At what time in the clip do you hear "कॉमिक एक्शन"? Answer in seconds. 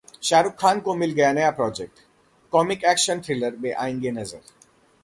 2.53-3.21